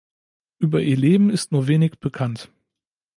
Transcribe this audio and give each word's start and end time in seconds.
Über 0.57 0.81
ihr 0.81 0.97
Leben 0.97 1.29
ist 1.29 1.51
nur 1.51 1.67
wenig 1.67 1.99
bekannt. 1.99 2.49